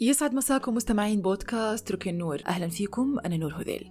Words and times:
يسعد 0.00 0.34
مساكم 0.34 0.74
مستمعين 0.74 1.20
بودكاست 1.20 1.92
ركن 1.92 2.10
النور 2.10 2.42
أهلا 2.46 2.68
فيكم 2.68 3.16
أنا 3.26 3.36
نور 3.36 3.54
هذيل. 3.54 3.90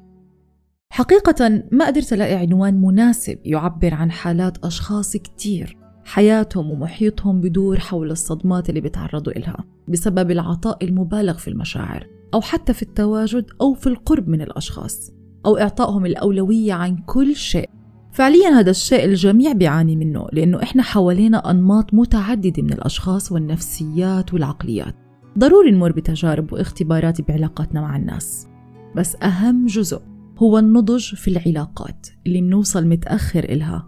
حقيقة 0.89 1.63
ما 1.71 1.87
قدرت 1.87 2.13
ألاقي 2.13 2.33
عنوان 2.33 2.81
مناسب 2.81 3.39
يعبر 3.45 3.93
عن 3.93 4.11
حالات 4.11 4.65
أشخاص 4.65 5.17
كتير 5.17 5.77
حياتهم 6.03 6.71
ومحيطهم 6.71 7.41
بدور 7.41 7.79
حول 7.79 8.11
الصدمات 8.11 8.69
اللي 8.69 8.81
بيتعرضوا 8.81 9.37
إلها 9.37 9.65
بسبب 9.87 10.31
العطاء 10.31 10.85
المبالغ 10.85 11.37
في 11.37 11.47
المشاعر 11.47 12.07
أو 12.33 12.41
حتى 12.41 12.73
في 12.73 12.81
التواجد 12.81 13.45
أو 13.61 13.73
في 13.73 13.87
القرب 13.87 14.27
من 14.27 14.41
الأشخاص 14.41 15.11
أو 15.45 15.57
إعطائهم 15.57 16.05
الأولوية 16.05 16.73
عن 16.73 16.97
كل 16.97 17.35
شيء. 17.35 17.69
فعليا 18.11 18.49
هذا 18.49 18.71
الشيء 18.71 19.05
الجميع 19.05 19.51
بيعاني 19.51 19.95
منه 19.95 20.27
لأنه 20.33 20.63
إحنا 20.63 20.83
حوالينا 20.83 21.51
أنماط 21.51 21.93
متعددة 21.93 22.63
من 22.63 22.73
الأشخاص 22.73 23.31
والنفسيات 23.31 24.33
والعقليات. 24.33 25.04
ضروري 25.37 25.71
نمر 25.71 25.91
بتجارب 25.91 26.53
واختبارات 26.53 27.21
بعلاقاتنا 27.21 27.81
مع 27.81 27.95
الناس. 27.95 28.47
بس 28.95 29.15
أهم 29.23 29.65
جزء 29.65 30.01
هو 30.37 30.59
النضج 30.59 31.15
في 31.15 31.27
العلاقات 31.27 32.07
اللي 32.27 32.41
منوصل 32.41 32.87
متأخر 32.87 33.43
إلها. 33.43 33.87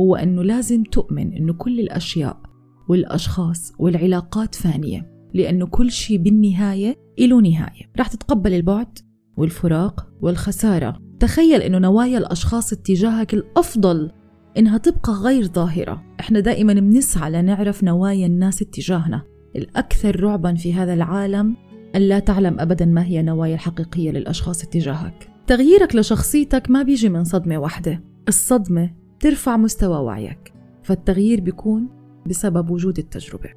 هو 0.00 0.16
أنه 0.16 0.42
لازم 0.42 0.82
تؤمن 0.82 1.32
أنه 1.32 1.52
كل 1.52 1.80
الأشياء 1.80 2.40
والأشخاص 2.88 3.72
والعلاقات 3.78 4.54
فانية 4.54 5.10
لأنه 5.34 5.66
كل 5.66 5.90
شيء 5.90 6.18
بالنهاية 6.22 6.96
له 7.20 7.40
نهاية. 7.40 7.90
رح 7.98 8.08
تتقبل 8.08 8.54
البعد 8.54 8.98
والفراق 9.36 10.08
والخسارة. 10.20 11.02
تخيل 11.20 11.62
أنه 11.62 11.78
نوايا 11.78 12.18
الأشخاص 12.18 12.72
اتجاهك 12.72 13.34
الأفضل 13.34 14.10
إنها 14.58 14.78
تبقى 14.78 15.12
غير 15.12 15.44
ظاهرة. 15.44 16.02
إحنا 16.20 16.40
دائما 16.40 16.72
بنسعى 16.72 17.30
لنعرف 17.30 17.84
نوايا 17.84 18.26
الناس 18.26 18.62
اتجاهنا. 18.62 19.22
الأكثر 19.56 20.20
رعبا 20.20 20.54
في 20.54 20.74
هذا 20.74 20.94
العالم 20.94 21.56
أن 21.96 22.02
لا 22.02 22.18
تعلم 22.18 22.60
أبدا 22.60 22.84
ما 22.84 23.04
هي 23.04 23.20
النوايا 23.20 23.54
الحقيقية 23.54 24.10
للأشخاص 24.10 24.64
اتجاهك. 24.64 25.28
تغييرك 25.46 25.96
لشخصيتك 25.96 26.70
ما 26.70 26.82
بيجي 26.82 27.08
من 27.08 27.24
صدمة 27.24 27.58
واحدة. 27.58 28.02
الصدمة 28.28 28.90
ترفع 29.20 29.56
مستوى 29.56 29.98
وعيك. 29.98 30.52
فالتغيير 30.82 31.40
بيكون 31.40 31.88
بسبب 32.26 32.70
وجود 32.70 32.98
التجربة. 32.98 33.50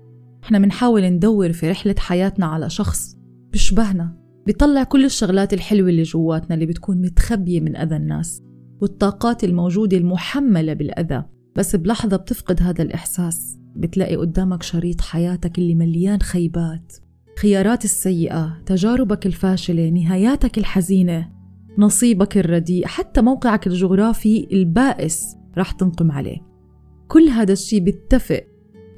إحنا 0.43 0.59
بنحاول 0.59 1.05
ندور 1.05 1.51
في 1.51 1.69
رحلة 1.69 1.95
حياتنا 1.97 2.45
على 2.45 2.69
شخص 2.69 3.15
بيشبهنا 3.51 4.15
بيطلع 4.45 4.83
كل 4.83 5.05
الشغلات 5.05 5.53
الحلوة 5.53 5.89
اللي 5.89 6.03
جواتنا 6.03 6.55
اللي 6.55 6.65
بتكون 6.65 7.01
متخبية 7.01 7.61
من 7.61 7.75
أذى 7.75 7.95
الناس 7.95 8.43
والطاقات 8.81 9.43
الموجودة 9.43 9.97
المحملة 9.97 10.73
بالأذى. 10.73 11.23
بس 11.59 11.75
بلحظة 11.75 12.17
بتفقد 12.17 12.61
هذا 12.61 12.81
الإحساس. 12.81 13.57
بتلاقي 13.75 14.15
قدامك 14.15 14.63
شريط 14.63 15.01
حياتك 15.01 15.57
اللي 15.57 15.75
مليان 15.75 16.21
خيبات. 16.21 16.93
خيارات 17.39 17.85
السيئة 17.85 18.61
تجاربك 18.65 19.25
الفاشلة 19.25 19.89
نهاياتك 19.89 20.57
الحزينة 20.57 21.29
نصيبك 21.77 22.37
الرديء 22.37 22.85
حتى 22.85 23.21
موقعك 23.21 23.67
الجغرافي 23.67 24.47
البائس 24.51 25.35
رح 25.57 25.71
تنقم 25.71 26.11
عليه. 26.11 26.37
كل 27.07 27.27
هذا 27.27 27.53
الشيء 27.53 27.79
بيتفق 27.79 28.43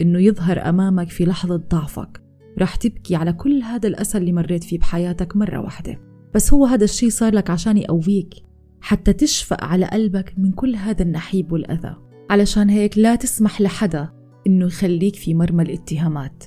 إنه 0.02 0.20
يظهر 0.20 0.70
أمامك 0.70 1.10
في 1.10 1.26
لحظة 1.26 1.56
ضعفك. 1.56 2.22
رح 2.60 2.76
تبكي 2.76 3.16
على 3.16 3.34
كل 3.34 3.62
هذا 3.62 3.88
الأسى 3.88 4.18
اللي 4.18 4.32
مريت 4.32 4.64
فيه 4.64 4.80
بحياتك 4.80 5.36
مرة 5.36 5.60
واحدة. 5.60 6.00
بس 6.36 6.54
هو 6.54 6.66
هذا 6.66 6.84
الشيء 6.84 7.10
صار 7.10 7.36
لك 7.36 7.50
عشان 7.50 7.78
يقويك 7.78 8.34
حتى 8.82 9.14
تشفق 9.14 9.64
على 9.64 9.86
قلبك 9.86 10.34
من 10.38 10.52
كل 10.52 10.76
هذا 10.76 11.04
النحيب 11.04 11.52
والأذى. 11.52 12.11
علشان 12.32 12.70
هيك 12.70 12.98
لا 12.98 13.16
تسمح 13.16 13.62
لحدا 13.62 14.10
إنه 14.48 14.66
يخليك 14.66 15.16
في 15.16 15.34
مرمى 15.34 15.64
الاتهامات. 15.64 16.44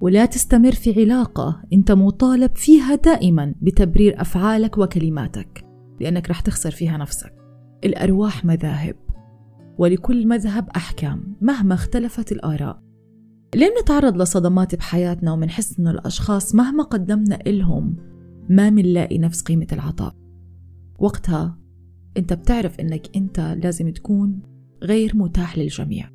ولا 0.00 0.26
تستمر 0.26 0.72
في 0.72 1.00
علاقة 1.00 1.62
أنت 1.72 1.92
مطالب 1.92 2.56
فيها 2.56 2.94
دائما 2.94 3.54
بتبرير 3.62 4.20
أفعالك 4.20 4.78
وكلماتك 4.78 5.64
لأنك 6.00 6.30
رح 6.30 6.40
تخسر 6.40 6.70
فيها 6.70 6.96
نفسك. 6.96 7.34
الأرواح 7.84 8.44
مذاهب 8.44 8.96
ولكل 9.78 10.28
مذهب 10.28 10.68
أحكام 10.76 11.36
مهما 11.40 11.74
اختلفت 11.74 12.32
الآراء. 12.32 12.82
ليه 13.54 13.74
بنتعرض 13.78 14.16
لصدمات 14.16 14.74
بحياتنا 14.74 15.32
ومنحس 15.32 15.78
إنه 15.78 15.90
الأشخاص 15.90 16.54
مهما 16.54 16.84
قدمنا 16.84 17.38
إلهم 17.46 17.96
ما 18.48 18.70
منلاقي 18.70 19.18
نفس 19.18 19.42
قيمة 19.42 19.66
العطاء. 19.72 20.14
وقتها 20.98 21.58
أنت 22.16 22.32
بتعرف 22.32 22.80
إنك 22.80 23.16
أنت 23.16 23.40
لازم 23.62 23.88
تكون 23.88 24.52
غير 24.82 25.16
متاح 25.16 25.58
للجميع. 25.58 26.10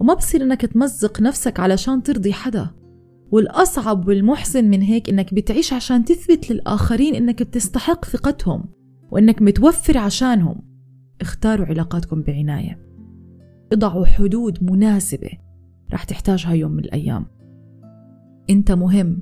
وما 0.00 0.14
بصير 0.14 0.42
إنك 0.42 0.60
تمزق 0.60 1.20
نفسك 1.20 1.60
علشان 1.60 2.02
ترضي 2.02 2.32
حدا. 2.32 2.70
والأصعب 3.30 4.08
والمحزن 4.08 4.64
من 4.64 4.82
هيك 4.82 5.08
إنك 5.08 5.34
بتعيش 5.34 5.72
عشان 5.72 6.04
تثبت 6.04 6.50
للآخرين 6.50 7.14
إنك 7.14 7.42
بتستحق 7.42 8.04
ثقتهم. 8.04 8.64
وإنك 9.10 9.42
متوفر 9.42 9.98
عشانهم. 9.98 10.62
اختاروا 11.20 11.66
علاقاتكم 11.66 12.22
بعناية. 12.22 12.86
اضعوا 13.72 14.06
حدود 14.06 14.64
مناسبة 14.64 15.30
رح 15.92 16.04
تحتاجها 16.04 16.52
يوم 16.52 16.72
من 16.72 16.84
الأيام. 16.84 17.26
أنت 18.50 18.72
مهم 18.72 19.20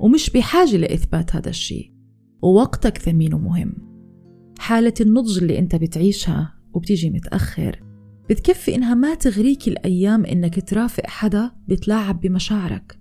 ومش 0.00 0.30
بحاجة 0.30 0.76
لإثبات 0.76 1.36
هذا 1.36 1.48
الشيء. 1.48 1.92
ووقتك 2.42 2.98
ثمين 2.98 3.34
ومهم 3.34 3.72
حالة 4.58 4.94
النضج 5.00 5.38
اللي 5.38 5.58
أنت 5.58 5.76
بتعيشها 5.76 6.54
وبتيجي 6.72 7.10
متأخر 7.10 7.85
بتكفي 8.30 8.74
إنها 8.74 8.94
ما 8.94 9.14
تغريك 9.14 9.68
الأيام 9.68 10.24
إنك 10.24 10.68
ترافق 10.68 11.06
حدا 11.06 11.50
بتلاعب 11.68 12.20
بمشاعرك. 12.20 12.98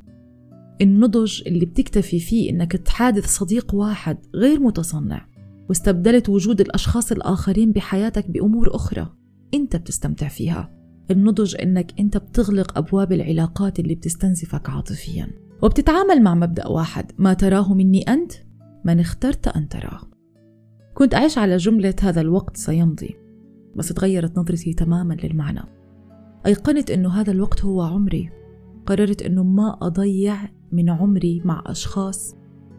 النضج 0.81 1.41
اللي 1.47 1.66
بتكتفي 1.66 2.19
فيه 2.19 2.50
إنك 2.50 2.72
تحادث 2.72 3.25
صديق 3.25 3.75
واحد 3.75 4.18
غير 4.35 4.59
متصنع 4.59 5.28
واستبدلت 5.69 6.30
وجود 6.30 6.62
الأشخاص 6.62 7.12
الآخرين 7.12 7.72
بحياتك 7.72 8.31
بأمور 8.31 8.75
أخرى 8.75 9.14
أنت 9.53 9.75
بتستمتع 9.75 10.28
فيها. 10.28 10.72
النضج 11.12 11.56
إنك 11.62 12.00
أنت 12.00 12.18
بتغلق 12.18 12.78
أبواب 12.78 13.12
العلاقات 13.12 13.80
اللي 13.80 13.96
بتستنزفك 13.96 14.69
عاطفيا. 14.69 15.28
وبتتعامل 15.64 16.22
مع 16.22 16.35
مبدأ 16.35 16.68
واحد 16.68 17.12
ما 17.18 17.34
تراه 17.34 17.74
مني 17.74 18.02
أنت؟ 18.02 18.34
من 18.85 19.00
اخترت 19.00 19.47
أن 19.47 19.69
تراه. 19.69 20.02
كنت 20.94 21.16
أعيش 21.16 21.38
على 21.38 21.58
جملة 21.58 21.96
هذا 22.02 22.22
الوقت 22.22 22.58
سيمضي. 22.58 23.25
بس 23.75 23.90
تغيرت 23.90 24.38
نظرتي 24.38 24.74
تماما 24.74 25.13
للمعنى. 25.13 25.62
أيقنت 26.46 26.91
أنه 26.91 27.09
هذا 27.09 27.31
الوقت 27.31 27.66
هو 27.66 27.81
عمري. 27.81 28.30
قررت 28.86 29.22
أنه 29.22 29.44
ما 29.44 29.78
أضيع 29.81 30.38
من 30.72 30.90
عمري 30.90 31.41
مع 31.46 31.63
أشخاص 31.66 32.35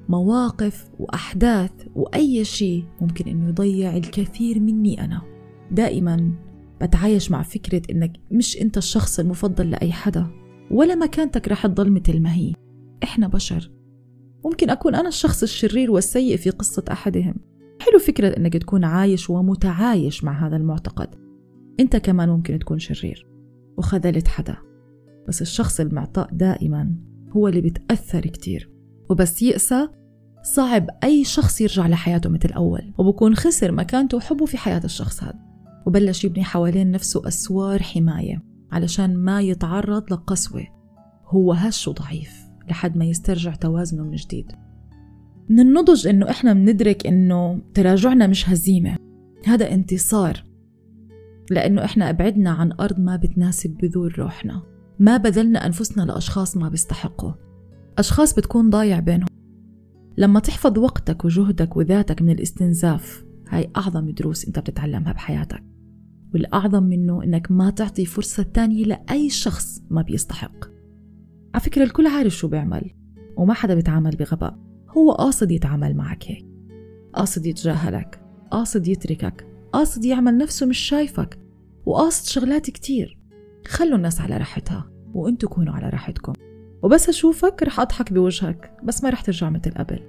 مواقف 0.08 0.88
وأحداث 0.98 1.70
وأي 1.94 2.44
شيء 2.44 2.84
ممكن 3.00 3.28
أنه 3.28 3.48
يضيع 3.48 3.96
الكثير 3.96 4.60
مني 4.60 5.04
أنا. 5.04 5.22
دائما 5.70 6.32
بتعايش 6.82 7.30
مع 7.30 7.42
فكرة 7.42 7.82
إنك 7.90 8.12
مش 8.30 8.60
أنت 8.60 8.76
الشخص 8.76 9.20
المفضل 9.20 9.70
لأي 9.70 9.92
حدا 9.92 10.26
ولا 10.70 10.94
مكانتك 10.94 11.48
رح 11.48 11.66
تضل 11.66 11.90
مثل 11.90 12.20
ما 12.20 12.34
هي. 12.34 12.52
إحنا 13.02 13.28
بشر. 13.28 13.70
ممكن 14.44 14.70
أكون 14.70 14.94
أنا 14.94 15.08
الشخص 15.08 15.42
الشرير 15.42 15.90
والسيء 15.90 16.36
في 16.36 16.50
قصة 16.50 16.84
أحدهم. 16.92 17.34
حلو 17.86 17.98
فكرة 17.98 18.36
إنك 18.36 18.56
تكون 18.56 18.84
عايش 18.84 19.30
ومتعايش 19.30 20.24
مع 20.24 20.46
هذا 20.46 20.56
المعتقد. 20.56 21.08
أنت 21.80 21.96
كمان 21.96 22.28
ممكن 22.28 22.58
تكون 22.58 22.78
شرير 22.78 23.26
وخذلت 23.78 24.28
حدا. 24.28 24.56
بس 25.28 25.42
الشخص 25.42 25.80
المعطاء 25.80 26.28
دائما 26.32 26.94
هو 27.30 27.48
اللي 27.48 27.60
بتأثر 27.60 28.20
كتير. 28.20 28.70
وبس 29.10 29.42
يأسى 29.42 29.88
صعب 30.42 30.86
أي 31.04 31.24
شخص 31.24 31.60
يرجع 31.60 31.86
لحياته 31.86 32.30
مثل 32.30 32.52
أول. 32.52 32.92
وبكون 32.98 33.34
خسر 33.34 33.72
مكانته 33.72 34.16
وحبه 34.16 34.46
في 34.46 34.56
حياة 34.56 34.84
الشخص 34.84 35.22
هذا. 35.22 35.38
وبلش 35.86 36.24
يبني 36.24 36.44
حوالين 36.44 36.90
نفسه 36.90 37.28
أسوار 37.28 37.82
حماية 37.82 38.42
علشان 38.72 39.16
ما 39.16 39.40
يتعرض 39.40 40.12
لقسوة. 40.12 40.66
هو 41.26 41.52
هش 41.52 41.88
وضعيف 41.88 42.46
لحد 42.70 42.96
ما 42.96 43.04
يسترجع 43.04 43.54
توازنه 43.54 44.02
من 44.02 44.14
جديد. 44.16 44.52
من 45.48 45.60
النضج 45.60 46.06
إنه 46.06 46.30
إحنا 46.30 46.52
بندرك 46.52 47.06
إنه 47.06 47.60
تراجعنا 47.74 48.26
مش 48.26 48.48
هزيمة. 48.48 48.96
هذا 49.44 49.72
انتصار. 49.74 50.44
لأنه 51.50 51.84
إحنا 51.84 52.10
أبعدنا 52.10 52.50
عن 52.50 52.72
أرض 52.72 53.00
ما 53.00 53.16
بتناسب 53.16 53.70
بذور 53.70 54.14
روحنا. 54.18 54.62
ما 54.98 55.16
بذلنا 55.16 55.66
أنفسنا 55.66 56.02
لأشخاص 56.02 56.56
ما 56.56 56.68
بيستحقوا. 56.68 57.32
أشخاص 57.98 58.34
بتكون 58.34 58.70
ضايع 58.70 59.00
بينهم. 59.00 59.28
لما 60.18 60.40
تحفظ 60.40 60.78
وقتك 60.78 61.24
وجهدك 61.24 61.76
وذاتك 61.76 62.22
من 62.22 62.30
الاستنزاف 62.30 63.24
هاي 63.48 63.70
أعظم 63.76 64.10
دروس 64.10 64.46
أنت 64.46 64.58
بتتعلمها 64.58 65.12
بحياتك. 65.12 65.62
والأعظم 66.34 66.82
منه 66.82 67.24
إنك 67.24 67.50
ما 67.50 67.70
تعطي 67.70 68.04
فرصة 68.04 68.42
تانية 68.42 68.84
لأي 68.84 69.30
شخص 69.30 69.82
ما 69.90 70.02
بيستحق. 70.02 70.64
على 71.54 71.62
فكرة 71.64 71.84
الكل 71.84 72.06
عارف 72.06 72.32
شو 72.36 72.48
بيعمل 72.48 72.90
وما 73.36 73.54
حدا 73.54 73.74
بيتعامل 73.74 74.16
بغباء. 74.16 74.65
هو 74.96 75.12
قاصد 75.12 75.50
يتعامل 75.50 75.96
معك 75.96 76.24
هيك. 76.26 76.46
قاصد 77.14 77.46
يتجاهلك 77.46 78.20
قاصد 78.50 78.88
يتركك 78.88 79.46
قاصد 79.72 80.04
يعمل 80.04 80.38
نفسه 80.38 80.66
مش 80.66 80.78
شايفك 80.78 81.38
وقاصد 81.86 82.26
شغلات 82.26 82.70
كتير. 82.70 83.18
خلوا 83.66 83.96
الناس 83.96 84.20
على 84.20 84.36
راحتها 84.36 84.90
وانتوا 85.14 85.48
كونوا 85.48 85.74
على 85.74 85.88
راحتكم. 85.88 86.32
وبس 86.82 87.08
أشوفك 87.08 87.62
رح 87.62 87.80
أضحك 87.80 88.12
بوجهك 88.12 88.76
بس 88.84 89.04
ما 89.04 89.10
رح 89.10 89.20
ترجع 89.20 89.50
مثل 89.50 89.70
قبل. 89.70 90.00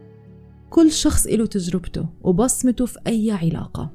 كل 0.70 0.92
شخص 0.92 1.28
له 1.28 1.46
تجربته 1.46 2.10
وبصمته 2.22 2.86
في 2.86 3.00
أي 3.08 3.32
علاقة. 3.32 3.94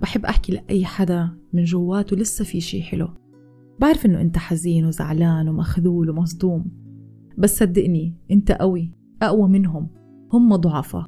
بحب 0.00 0.26
أحكي 0.26 0.52
لأي 0.52 0.84
حدا 0.84 1.30
من 1.52 1.64
جواته 1.64 2.16
لسه 2.16 2.44
في 2.44 2.60
شي 2.60 2.82
حلو. 2.82 3.08
بعرف 3.80 4.06
إنه 4.06 4.20
أنت 4.20 4.38
حزين 4.38 4.86
وزعلان 4.86 5.48
ومخذول 5.48 6.10
ومصدوم. 6.10 6.64
بس 7.38 7.58
صدقني 7.58 8.16
أنت 8.30 8.52
قوي 8.52 8.92
أقوى 9.22 9.48
منهم. 9.48 10.01
هم 10.32 10.56
ضعفاء 10.56 11.06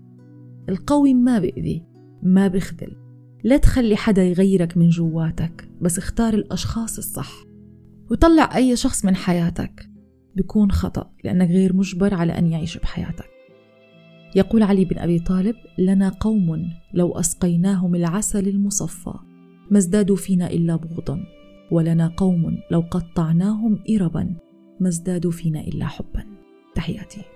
القوي 0.68 1.14
ما 1.14 1.38
بيأذي 1.38 1.82
ما 2.22 2.48
بيخذل. 2.48 2.96
لا 3.44 3.56
تخلي 3.56 3.96
حدا 3.96 4.24
يغيرك 4.24 4.76
من 4.76 4.88
جواتك 4.88 5.68
بس 5.80 5.98
اختار 5.98 6.34
الأشخاص 6.34 6.98
الصح. 6.98 7.32
وطلع 8.10 8.56
أي 8.56 8.76
شخص 8.76 9.04
من 9.04 9.16
حياتك. 9.16 9.90
بيكون 10.36 10.72
خطأ 10.72 11.10
لأنك 11.24 11.48
غير 11.48 11.76
مجبر 11.76 12.14
على 12.14 12.38
أن 12.38 12.46
يعيش 12.46 12.78
بحياتك. 12.78 13.28
يقول 14.36 14.62
علي 14.62 14.84
بن 14.84 14.98
أبي 14.98 15.18
طالب 15.18 15.56
لنا 15.78 16.08
قوم 16.08 16.70
لو 16.94 17.12
أسقيناهم 17.12 17.94
العسل 17.94 18.48
المصفى 18.48 19.14
ما 19.70 19.78
ازدادوا 19.78 20.16
فينا 20.16 20.50
إلا 20.50 20.76
بغضا. 20.76 21.20
ولنا 21.70 22.12
قوم 22.16 22.58
لو 22.70 22.80
قطعناهم 22.80 23.78
إربا 23.90 24.36
ما 24.80 24.88
ازدادوا 24.88 25.30
فينا 25.30 25.60
إلا 25.60 25.86
حبا. 25.86 26.24
تحياتي. 26.74 27.33